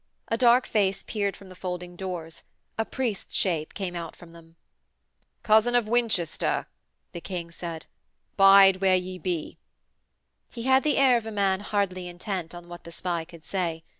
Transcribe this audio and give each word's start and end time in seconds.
A 0.29 0.35
dark 0.37 0.65
face 0.65 1.03
peered 1.03 1.37
from 1.37 1.49
the 1.49 1.55
folding 1.55 1.95
doors: 1.95 2.41
a 2.75 2.85
priest's 2.85 3.35
shape 3.35 3.75
came 3.75 3.95
out 3.95 4.15
from 4.15 4.31
them. 4.31 4.55
'Cousin 5.43 5.75
of 5.75 5.87
Winchester,' 5.87 6.65
the 7.11 7.21
King 7.21 7.51
called, 7.51 7.85
'bide 8.35 8.77
where 8.77 8.95
you 8.95 9.19
be.' 9.19 9.59
He 10.49 10.63
had 10.63 10.81
the 10.83 10.97
air 10.97 11.17
of 11.17 11.27
a 11.27 11.31
man 11.31 11.59
hardly 11.59 12.07
intent 12.07 12.55
on 12.55 12.67
what 12.67 12.83
the 12.83 12.91
spy 12.91 13.25
could 13.25 13.45
say. 13.45 13.83